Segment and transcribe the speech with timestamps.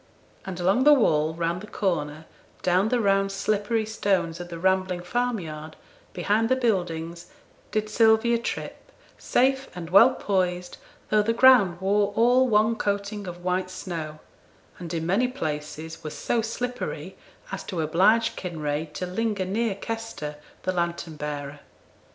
[0.47, 2.25] "'And along the wall, round the corner,
[2.63, 5.75] down the round slippery stones of the rambling farmyard,
[6.13, 7.27] behind the buildings,
[7.69, 10.77] did Sylvia trip, safe and well poised,
[11.11, 14.17] though the ground wore all one coating of white snow,
[14.79, 17.15] and in many places was so slippery
[17.51, 21.59] as to oblige Kinraid to linger near Kester, the lantern bearer.